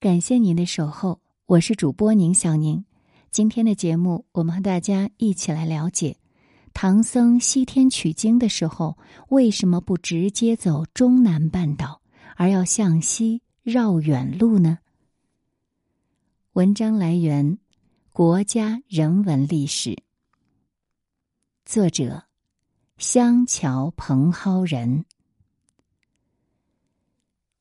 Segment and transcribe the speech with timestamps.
[0.00, 2.86] 感谢您的守候，我是主播宁小宁。
[3.30, 6.16] 今天的节目，我们和大家一起来了解
[6.72, 8.96] 唐僧西天取经的时候，
[9.28, 12.00] 为什么不直接走中南半岛，
[12.36, 14.78] 而要向西绕远路呢？
[16.54, 17.58] 文章来源：
[18.10, 20.02] 国家人文历史，
[21.66, 22.24] 作者：
[22.96, 25.00] 香桥蓬蒿人。《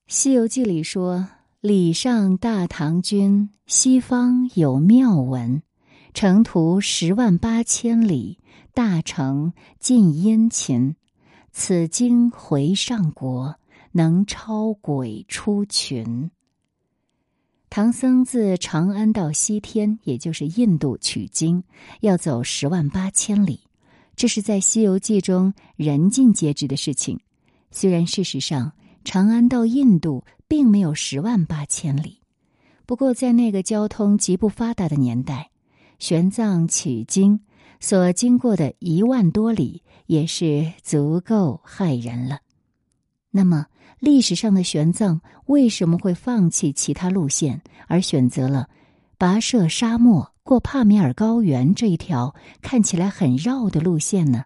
[0.07, 1.27] 西游记》里说。
[1.61, 5.61] 礼上大唐君，西方有妙文，
[6.13, 8.39] 程途十万八千里，
[8.73, 10.95] 大成尽殷勤。
[11.51, 13.57] 此经回上国，
[13.91, 16.31] 能超鬼出群。
[17.69, 21.61] 唐僧自长安到西天，也就是印度取经，
[21.99, 23.59] 要走十万八千里，
[24.15, 27.19] 这是在《西游记》中人尽皆知的事情。
[27.69, 28.71] 虽然事实上，
[29.03, 30.23] 长安到印度。
[30.49, 32.21] 并没有十万八千里，
[32.87, 35.51] 不过在那个交通极不发达的年代，
[35.99, 37.41] 玄奘取经
[37.79, 42.39] 所经过的一万多里也是足够骇人了。
[43.29, 43.67] 那么，
[43.99, 48.67] 历史上的玄奘为什么会放弃其他路线，而选择了
[49.19, 54.45] 跋涉沙漠、过帕米尔高原这一条看起来很绕的路线呢？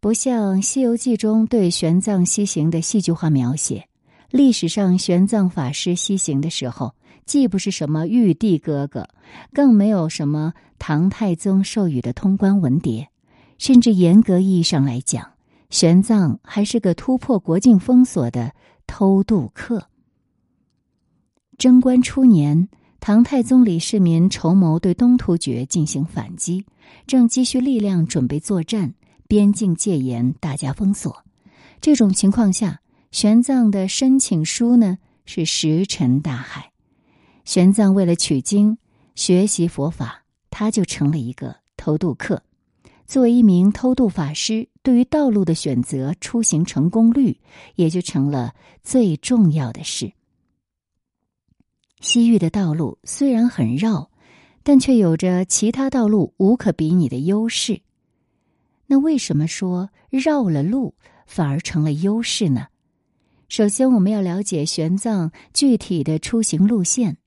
[0.00, 3.88] 不像《西游记》中对玄奘西行的戏剧化描写，
[4.30, 6.94] 历史上玄奘法师西行的时候，
[7.26, 9.08] 既不是什么玉帝哥哥，
[9.52, 13.08] 更没有什么唐太宗授予的通关文牒，
[13.58, 15.32] 甚至严格意义上来讲，
[15.68, 18.52] 玄奘还是个突破国境封锁的
[18.86, 19.88] 偷渡客。
[21.56, 22.68] 贞观初年，
[23.00, 26.64] 唐太宗李世民筹谋对东突厥进行反击，
[27.04, 28.94] 正积蓄力量准备作战。
[29.28, 31.22] 边境戒严，大家封锁。
[31.82, 32.80] 这种情况下，
[33.12, 36.72] 玄奘的申请书呢是石沉大海。
[37.44, 38.78] 玄奘为了取经、
[39.14, 42.42] 学习佛法，他就成了一个偷渡客。
[43.06, 47.38] 作为一名偷渡法师，对于道路的选择、出行成功率，
[47.74, 50.10] 也就成了最重要的事。
[52.00, 54.10] 西域的道路虽然很绕，
[54.62, 57.80] 但却有着其他道路无可比拟的优势。
[58.88, 60.94] 那为什么说绕了路
[61.26, 62.68] 反而成了优势呢？
[63.48, 67.18] 首先，我们要了解玄奘具体的出行路线。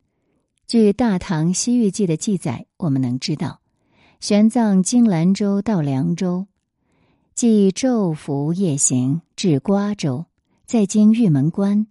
[0.67, 3.61] 据《大唐西域记》的记载，我们能知道，
[4.19, 6.47] 玄奘经兰州到凉州，
[7.35, 10.25] 即昼伏夜行至瓜州，
[10.65, 11.87] 再经玉门关，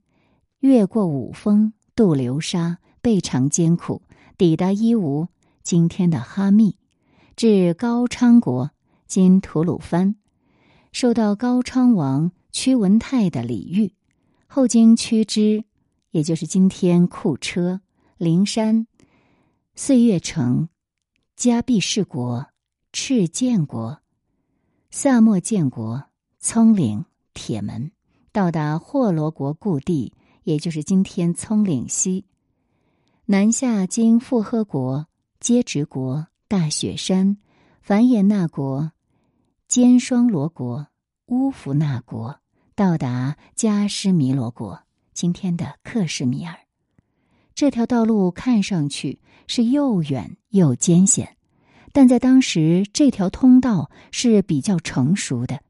[0.61, 4.03] 越过五峰，渡流沙，倍尝艰苦，
[4.37, 5.29] 抵达伊吾
[5.63, 6.77] （今天的哈密），
[7.37, 8.71] 至高昌国。
[9.11, 10.15] 今吐鲁番，
[10.93, 13.93] 受到高昌王屈文泰的礼遇，
[14.47, 15.65] 后经屈之，
[16.13, 17.81] 也就是今天库车、
[18.19, 18.87] 灵山、
[19.75, 20.69] 岁月城、
[21.37, 22.47] 迦毕士国、
[22.93, 23.99] 赤建国、
[24.93, 26.05] 萨莫建国、
[26.39, 27.05] 葱岭、
[27.35, 27.91] 铁门，
[28.31, 30.13] 到达霍罗国故地，
[30.45, 32.27] 也就是今天葱岭西，
[33.27, 35.09] 南下经富诃国、
[35.41, 37.39] 接直国、大雪山、
[37.83, 38.93] 凡衍那国。
[39.71, 40.89] 坚双罗国、
[41.27, 42.41] 乌弗那国，
[42.75, 44.83] 到达加施弥罗国
[45.15, 46.57] （今天的克什米尔）。
[47.55, 51.37] 这条道路看上去是又远又艰险，
[51.93, 55.61] 但在当时，这条通道是比较成熟的。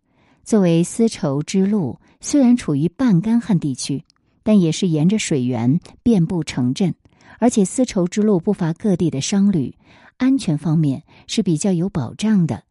[0.44, 4.06] 作为丝绸之路，虽然处于半干旱地区，
[4.42, 6.94] 但也是沿着水源遍布城镇，
[7.38, 9.76] 而且丝绸之路不乏各地的商旅，
[10.16, 12.62] 安全方面是比较有保障的。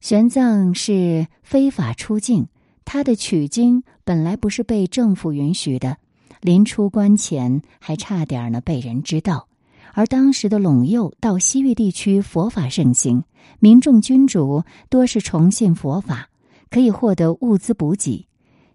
[0.00, 2.48] 玄奘是非法出境，
[2.86, 5.98] 他的取经本来不是被政府允许的，
[6.40, 9.46] 临出关前还差点呢被人知道。
[9.92, 13.24] 而当时的陇右到西域地区佛法盛行，
[13.58, 16.30] 民众君主多是崇信佛法，
[16.70, 18.26] 可以获得物资补给。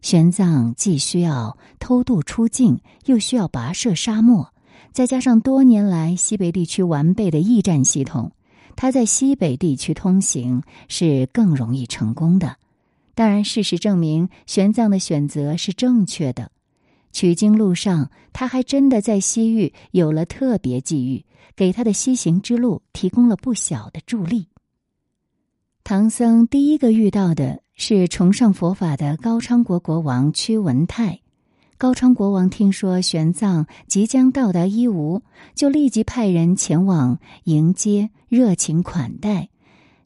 [0.01, 4.53] 玄奘既需要偷渡出境，又需要跋涉沙漠，
[4.91, 8.31] 再加上多年来西北地区完备的驿站系统。
[8.75, 12.57] 他在西北地区通行是更容易成功的。
[13.13, 16.51] 当然，事实证明玄奘的选择是正确的。
[17.11, 21.23] 取经路上，他还真的在西域有了特别际遇，
[21.55, 24.47] 给他的西行之路提供了不小的助力。
[25.85, 31.21] 唐僧第一个遇到的是崇尚佛法的高昌国国王屈文泰。
[31.77, 35.21] 高昌国王听说玄奘即将到达伊吾，
[35.55, 39.49] 就立即派人前往迎接，热情款待，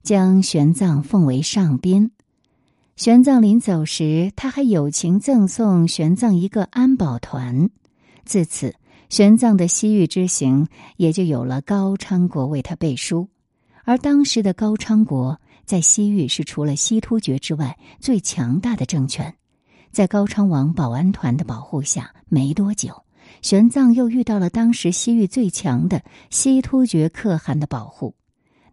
[0.01, 2.09] 将玄奘奉为上宾。
[2.95, 7.69] 玄奘临走时，他还友情赠送玄奘一个安保团。
[8.25, 8.73] 自此，
[9.07, 10.67] 玄奘的西域之行
[10.97, 13.29] 也就有了高昌国为他背书。
[13.83, 19.35] 而当时的高昌国在西域是除了西突厥之外最强大的政权。
[19.91, 23.03] 在高昌王保安团的保护下，没多久，
[23.41, 28.15] 玄奘又遇到了当时西域最强的西突厥可汗的保护。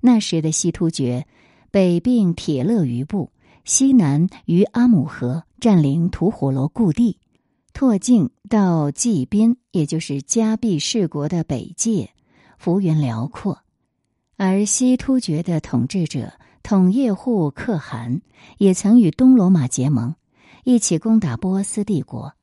[0.00, 1.26] 那时的西突厥，
[1.70, 3.30] 北并铁勒余部，
[3.64, 7.18] 西南于阿姆河，占领吐火罗故地，
[7.72, 12.10] 拓境到济宾，也就是迦毕氏国的北界，
[12.58, 13.58] 幅员辽阔。
[14.36, 18.20] 而西突厥的统治者统叶护可汗，
[18.58, 20.14] 也曾与东罗马结盟。
[20.66, 22.34] 一起攻打波斯帝国，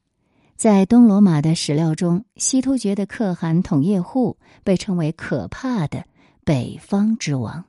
[0.56, 6.06] 在东罗马的史料中，西突厥的可汗统叶护被称为可怕的
[6.46, 7.66] 北方之王。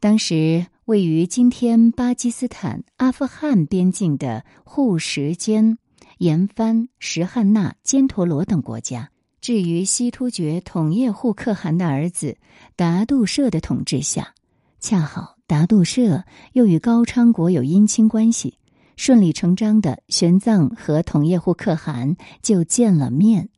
[0.00, 5.78] 当时位于今天巴基斯坦、阿富汗边境的护什坚、
[6.18, 12.36] 延藩、什汉纳、坚陀罗等国家，置于西突厥统叶护可汗的儿子
[12.74, 14.34] 达杜舍的统治下，
[14.80, 15.37] 恰好。
[15.48, 18.58] 达杜舍又与高昌国有姻亲关系，
[18.96, 23.48] 顺理成章的，玄奘和统叶护可汗就见了面。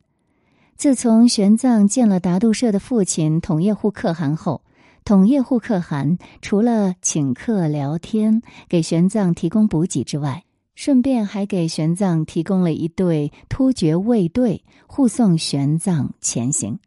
[0.77, 4.61] 自从玄奘见了达杜舍的父亲统叶护可汗后，
[5.03, 10.45] 统叶护可汗除了请客聊天、给玄奘提供补给之外，
[10.75, 16.79] 顺便还给玄奘提供了一队突厥卫队护送玄奘前行。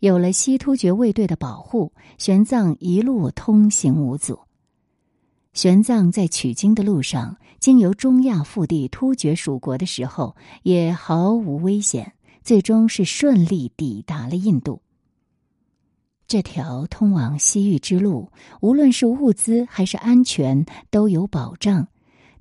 [0.00, 4.45] 有了西突厥卫队的保护，玄奘一路通行无阻。
[5.56, 12.12] 玄奘在取经的路上，经由中亚腹地突厥属国的时候，也毫无危险，
[12.44, 14.82] 最终是顺利抵达了印度。
[16.28, 18.30] 这条通往西域之路，
[18.60, 21.88] 无论是物资还是安全都有保障。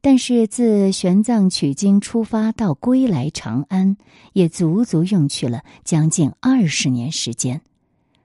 [0.02, 3.96] 但是自玄奘取经出发到归来长安，
[4.34, 7.62] 也足足用去了将近二十年时间。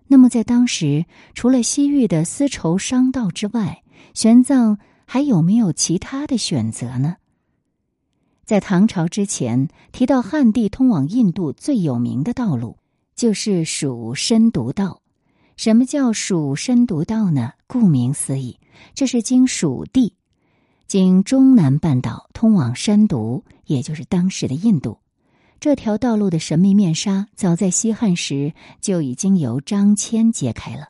[0.08, 3.84] 那么在当时，除了西域的丝绸商道之外，
[4.14, 7.16] 玄奘还有没有其他的选择呢？
[8.44, 12.78] 在唐朝之前，提到汉地通往印度最有名的道路
[13.14, 15.00] 就是蜀深毒道。
[15.56, 17.52] 什么叫蜀深毒道呢？
[17.66, 18.58] 顾名思义，
[18.94, 20.14] 这是经蜀地、
[20.86, 24.98] 经中南半岛通往深毒，也就是当时的印度。
[25.60, 30.88] 这条道路的神秘面纱，早在西汉时就已经由张骞揭开了。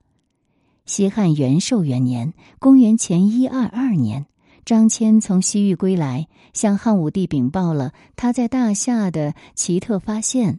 [0.91, 4.27] 西汉元寿元年（公元前一二二年），
[4.67, 10.59] 张骞从西域归来，向汉武帝禀报了他在大夏的奇特发现。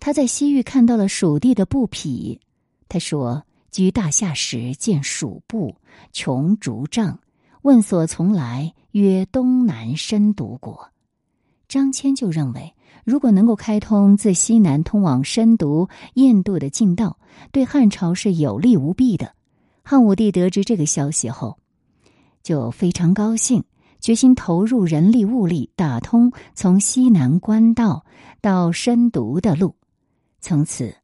[0.00, 2.40] 他在西域看到了蜀地的布匹。
[2.88, 5.76] 他说：“居大夏时，见蜀布，
[6.10, 7.20] 穷竹杖。
[7.62, 10.88] 问所从来，曰东南深毒国。”
[11.70, 12.74] 张骞就认为，
[13.04, 17.18] 如果能够开通自西南通往深毒印度的近道，
[17.52, 19.32] 对汉朝是有利无弊的。
[19.82, 21.58] 汉武帝得知这个消息后，
[22.42, 23.64] 就非常高兴，
[24.00, 28.04] 决心投入人力物力打通从西南官道
[28.40, 29.76] 到深毒的路。
[30.40, 30.94] 从此，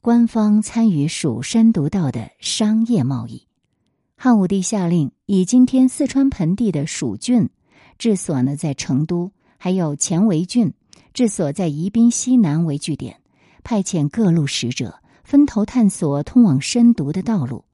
[0.00, 3.46] 官方参与蜀深毒道的商业贸易。
[4.16, 7.50] 汉武帝下令以今天四川盆地的蜀郡
[7.98, 10.72] 治所呢在成都，还有乾为郡
[11.12, 13.20] 治所在宜宾西南为据点，
[13.62, 15.00] 派遣各路使者。
[15.26, 17.64] 分头探索通往深毒的道路，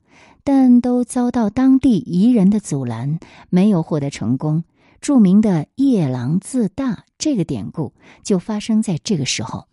[0.42, 4.64] 但都遭到当地彝人的阻拦，没有获得成功。
[5.02, 7.92] 著名的“夜郎自大”这个典故
[8.23, 9.66] 就发生在这个时候。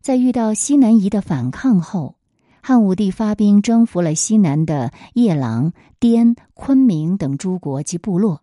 [0.00, 2.14] 在遇到西南夷的反抗后，
[2.62, 8.40] 汉武帝发兵征服了西南的夜郎、滇、昆明等诸国及部落。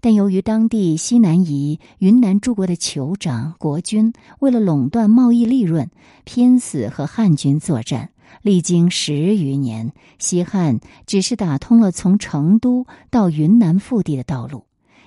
[0.00, 5.90] 但由于当地西南夷、云南诸国的酋长国君为了垄断贸易利润，
[6.24, 8.10] 拼死和汉军作战，
[8.42, 14.64] 历经十余年，西汉只是打通了从成都到云南腹地的道路，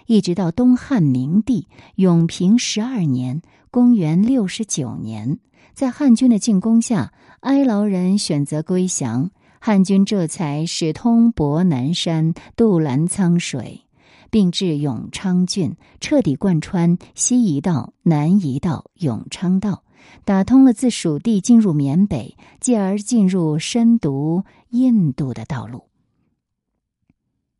[0.07, 5.39] 一直到东汉明帝永平十二年（公元六十九年），
[5.73, 13.85] 在汉军的进攻下，哀牢人选择归降，汉军这才使通博南山、渡澜沧水。
[14.31, 19.83] 并至永昌郡，彻底贯穿西夷道、南夷道、永昌道，
[20.25, 25.83] 打通了自蜀地进入缅北，继而进入深读印度的道路。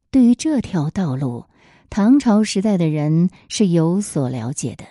[0.10, 1.46] 对于这条道路，
[1.90, 4.86] 唐朝时代的人是有所了解的。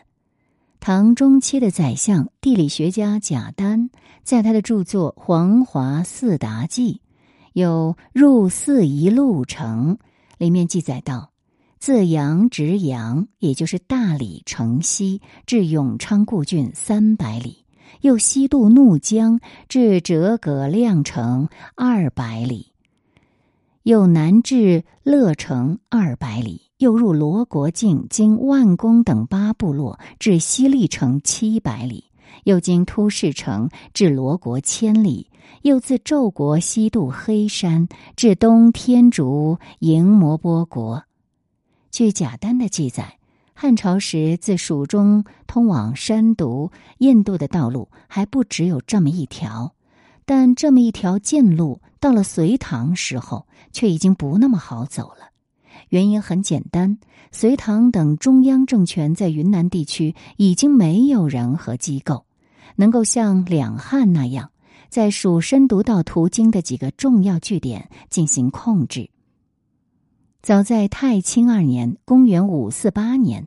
[0.80, 3.90] 唐中期的宰相、地理学家贾丹，
[4.22, 6.94] 在他的著作《黄华四达记》
[7.52, 9.96] 有《入四夷路程》
[10.38, 11.29] 里面记载道。
[11.80, 17.64] 自阳直阳，也就是大理城西至永昌故郡三百里；
[18.02, 22.66] 又西渡怒江至折葛亮城二百里；
[23.82, 32.04] 又南至乐城二百里；又入罗国境，经万公等八部落至西历城七百里；
[32.44, 35.28] 又经突氏城至罗国千里；
[35.62, 41.02] 又自纣国西渡黑山至东天竺迎摩波国。
[41.90, 43.18] 据贾丹的记载，
[43.52, 49.74] 汉朝时自蜀中通往山毒、印度的道路还不只有这么一条，
[50.24, 55.30] 但这么一条近路到了隋唐时候，却已经不那么好走了。
[55.88, 56.98] 原因很简单，
[57.32, 62.24] 隋唐等中央政权在云南地区已经没有人和机构，
[62.76, 64.52] 能够像两汉那样，
[64.88, 69.10] 在蜀深毒道途经的几个重要据点进行控制。
[70.42, 73.46] 早在太清二年（公元五四八年），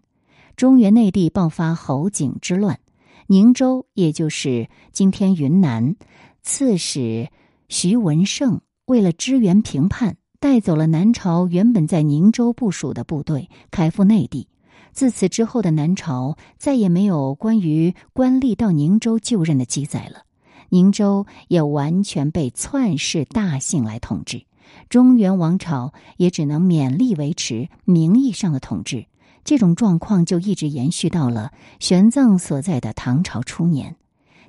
[0.56, 2.80] 中原内地爆发侯景之乱，
[3.26, 5.96] 宁州也就是今天云南，
[6.44, 7.30] 刺史
[7.68, 14.48] 徐文胜为了支援平叛，带走了南朝原本在宁州部署的部队，开赴内地。
[14.92, 20.26] 自此之后的南朝再也没有关于官吏到宁州就任的记载了，
[20.70, 24.46] 宁州也完全被篡氏大姓来统治。
[24.90, 29.06] 中原王朝也只能勉力维持名义上的统治，
[29.44, 33.96] 这种状况就一直延续到了玄奘所在的唐朝初年。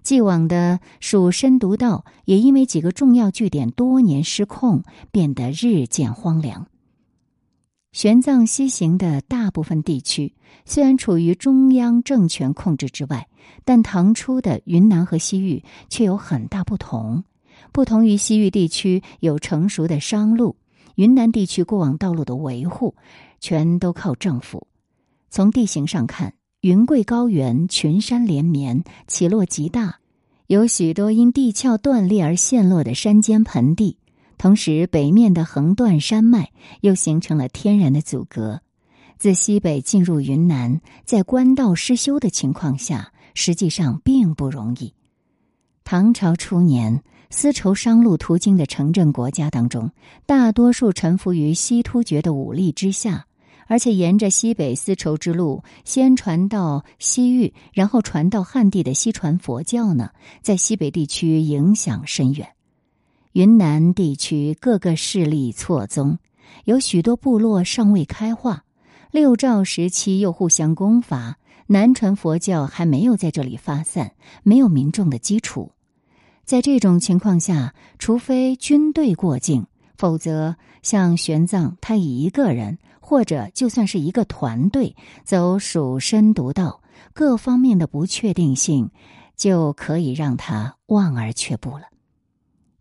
[0.03, 6.67] 既往的蜀深独道也因为几个重要据点多年失控，变得日渐荒凉。
[7.93, 10.35] 玄奘西行的大部分地区
[10.67, 13.29] 虽然处于中央政权控制之外，
[13.65, 17.25] 但唐初的云南和西域却有很大不同。
[17.75, 20.55] 不同于西域地区有成熟的商路，
[20.95, 22.95] 云南地区过往道路的维护
[23.41, 24.69] 全都靠政府。
[25.29, 29.99] 从地形上看，云贵高原群山连绵，起落极大，
[30.47, 33.99] 有许多因地壳断裂而陷落的山间盆地。
[34.39, 36.53] 同时，北面的横断山脉
[36.83, 38.61] 又形成了天然的阻隔。
[39.19, 44.95] 自西北进入云南，在官道失修的情况下，实际上并不容易。
[45.83, 47.03] 唐朝初年。
[47.37, 49.91] 丝绸商路途经的城镇国家当中，
[50.25, 53.27] 大多数臣服于西突厥的武力之下，
[53.67, 60.11] 而且沿着西北丝绸之路先传到西域，然后传到汉地的西传佛教呢，
[60.43, 62.51] 在西北地区影响深远。
[63.33, 66.17] 云南地区各个势力错综，
[66.67, 68.65] 有许多部落尚未开化。
[69.11, 71.37] 六赵时期又互相攻伐，
[71.67, 74.13] 南传佛教还没有在这里发散，
[74.45, 75.73] 没有民众的基础。
[76.45, 86.83] 在这种情况下，除非军队过境，否则像玄奘他一个人，或者就算是一个团队走蜀深独道，
[87.15, 88.91] 各方面的不确定性
[89.37, 91.85] 就可以让他望而却步了。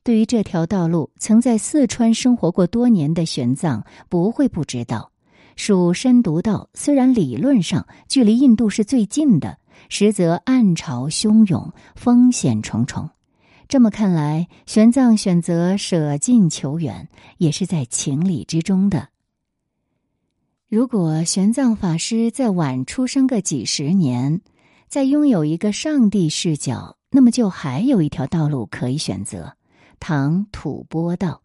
[0.04, 5.10] 对于这条道路，曾在四川生活过多年的玄奘不会不知道，
[5.56, 13.10] 蜀深独道虽然理论上距离印度是最近的，实则暗潮汹涌，风险重重。
[13.74, 19.10] 这么看来，玄奘选择舍近求远，也是在情理之中的。
[20.70, 24.42] 如果玄奘法师再晚出生个几十年，
[24.88, 29.56] 再拥有一个上帝视角，那么就还有一条道路可以选择——
[30.00, 31.42] 唐吐蕃道。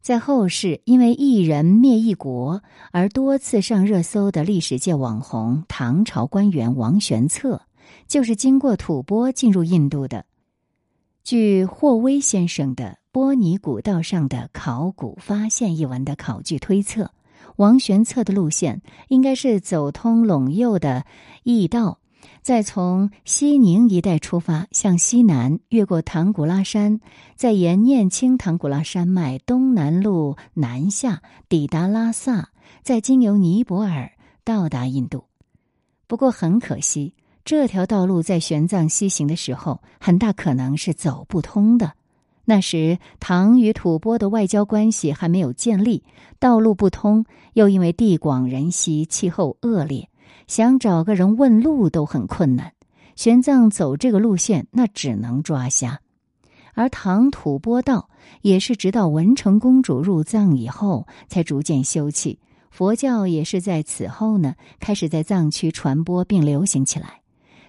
[0.00, 2.62] 在后世因为一人灭一国
[2.92, 7.60] 而多次上热搜的历史界网红唐朝官员王玄策，
[8.08, 10.24] 就是经过吐蕃进入印度的。
[11.26, 17.10] 据霍威先生的《波尼古道上的考古发现》一文的考据推测，
[17.56, 21.04] 王玄策的路线应该是走通陇右的
[21.42, 21.98] 驿道，
[22.42, 27.00] 再从西宁一带出发，向西南越过唐古拉山，
[27.34, 32.50] 再沿念青唐古拉山脉东南路南下，抵达拉萨，
[32.84, 34.12] 再经由尼泊尔
[34.44, 35.24] 到达印度。
[36.06, 37.14] 不过很可惜。
[37.46, 41.92] 这条道路在玄奘西行的时候，很大可能是走不通的。
[42.44, 46.02] 那时唐与吐蕃的外交关系还没有建立，
[46.40, 50.08] 道路不通，又因为地广人稀、气候恶劣，
[50.48, 52.72] 想找个人问路都很困难。
[53.14, 56.00] 玄奘走这个路线，那只能抓瞎。
[56.74, 58.10] 而唐吐蕃道
[58.42, 62.36] 也是直到文成公主入藏以后，才逐渐修葺。
[62.72, 67.20] 佛教也是在此后呢，开始在藏区传播并流行起来。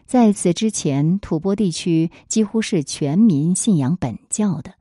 [0.08, 4.74] 在此之前，吐蕃地区几乎是全民信仰本教的。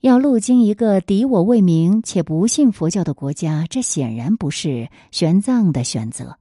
[0.00, 6.38] 要路经一个敌我未明且不信佛教的国家，这显然不是玄奘的选择。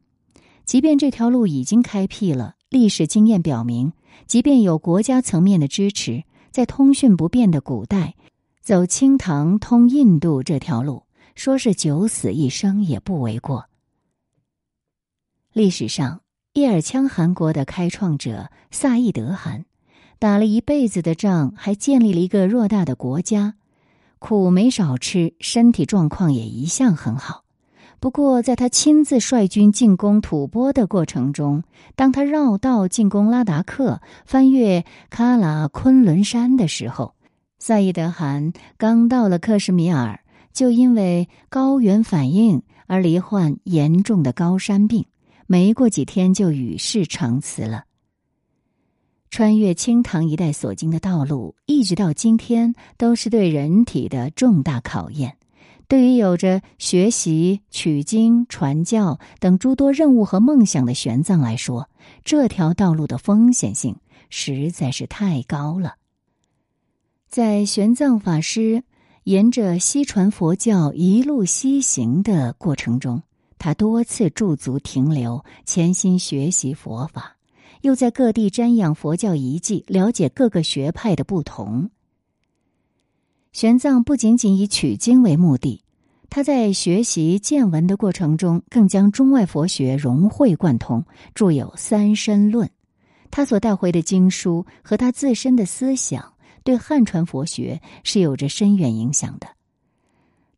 [0.66, 3.92] 即便这条路已经开辟了，历史经验表明，
[4.26, 8.16] 即便有国家层面的支持，在通讯不便的古代，
[8.62, 11.04] 走清唐通印度这条路，
[11.36, 13.66] 说是九死一生也不为过。
[15.52, 16.22] 历史上，
[16.54, 19.64] 叶尔羌汗国的开创者萨义德汗。
[20.20, 23.56] 打了一辈子的仗，还建立了一个偌大的国家，
[24.20, 27.44] 苦没少吃，身体状况也一向很好。
[28.02, 31.64] 不过，在他亲自率军进攻吐蕃的过程中，
[31.96, 37.14] 当他绕道进攻拉达克、翻越喀拉昆仑山的时候，
[37.58, 40.20] 萨义德汗刚到了克什米尔，
[40.52, 45.06] 就因为高原反应而罹患严重的高山病，
[45.52, 47.84] 没过几天就与世长辞了。
[49.30, 55.36] 穿越清唐一带所经的道路，一直到今天，都是对人体的重大考验。
[55.90, 61.90] 对于有着学习、取经、传教等诸多任务和梦想的玄奘来说，
[62.24, 63.98] 这条道路的风险性
[64.30, 65.96] 实在是太高了。
[67.28, 68.86] 在玄奘法师
[69.26, 73.22] 沿着西传佛教一路西行的过程中，
[73.62, 77.38] 他多次驻足停留，潜心学习佛法。
[77.82, 81.92] 又在各地瞻仰佛教遗迹，了解各个学派的不同。
[83.52, 85.84] 玄奘不仅仅以取经为目的，
[86.28, 92.68] 他在学习见闻的过程中，更将中外佛学融会贯通，著有《三身论》。
[93.30, 99.46] 他所带回的经书和他自身的思想，对汉传佛学是有着深远影响的。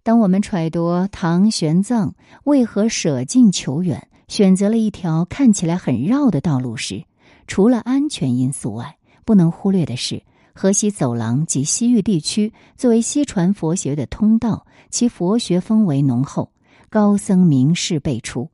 [0.03, 2.11] 当我们揣度唐玄奘
[2.43, 7.05] 为何舍近求远，选择了一条看起来很绕的道路时，
[7.47, 10.21] 除了安全因素外，不能忽略的是，
[10.53, 16.51] 河西走廊及西域地区作为西传佛学的通道，其佛学氛围浓厚，
[16.89, 18.49] 高僧名士辈出。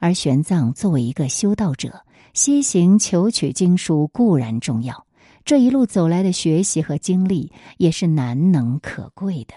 [0.00, 2.04] 而玄奘作为一个修道者，
[2.34, 5.06] 西行求取经书固然重要，
[5.46, 9.54] 这一路走来的学习和经历也是难能可贵的。